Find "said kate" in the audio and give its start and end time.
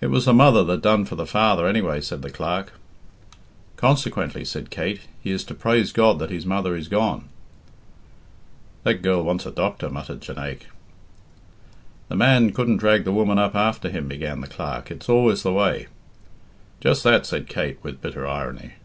4.42-5.02, 17.26-17.76